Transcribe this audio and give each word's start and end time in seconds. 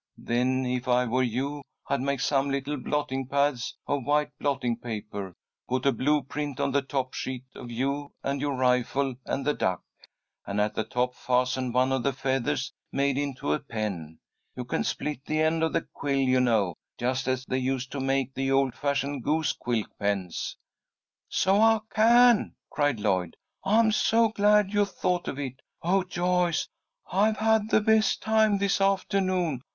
Then 0.17 0.65
if 0.65 0.87
I 0.87 1.05
were 1.05 1.21
you 1.21 1.61
I'd 1.87 2.01
make 2.01 2.21
some 2.21 2.49
little 2.49 2.75
blotting 2.75 3.27
pads 3.27 3.77
of 3.85 4.03
white 4.03 4.31
blotting 4.39 4.77
paper, 4.77 5.35
put 5.69 5.85
a 5.85 5.91
blue 5.91 6.23
print 6.23 6.59
on 6.59 6.71
the 6.71 6.81
top 6.81 7.13
sheet, 7.13 7.45
of 7.53 7.69
you 7.69 8.11
and 8.23 8.41
your 8.41 8.55
rifle 8.55 9.13
and 9.27 9.45
the 9.45 9.53
duck, 9.53 9.83
and 10.43 10.59
at 10.59 10.73
the 10.73 10.85
top 10.85 11.13
fasten 11.13 11.71
one 11.71 11.91
of 11.91 12.01
the 12.01 12.13
feathers 12.13 12.73
made 12.91 13.15
into 13.15 13.53
a 13.53 13.59
pen. 13.59 14.17
You 14.55 14.65
can 14.65 14.83
split 14.83 15.23
the 15.25 15.39
end 15.39 15.61
of 15.61 15.71
the 15.71 15.81
quill, 15.93 16.17
you 16.17 16.39
know, 16.39 16.73
just 16.97 17.27
as 17.27 17.45
they 17.45 17.59
used 17.59 17.91
to 17.91 17.99
make 17.99 18.33
the 18.33 18.51
old 18.51 18.73
fashioned 18.73 19.23
goose 19.23 19.53
quill 19.53 19.85
pens." 19.99 20.57
"So 21.29 21.61
I 21.61 21.79
can!" 21.93 22.55
cried 22.71 22.99
Lloyd. 22.99 23.37
"I'm 23.63 23.91
so 23.91 24.29
glad 24.29 24.73
you 24.73 24.83
thought 24.83 25.27
of 25.27 25.37
it. 25.37 25.59
Oh, 25.83 26.01
Joyce, 26.03 26.67
I've 27.11 27.37
had 27.37 27.69
the 27.69 27.81
best 27.81 28.23
time 28.23 28.57
this 28.57 28.79
aftahnoon! 28.79 29.59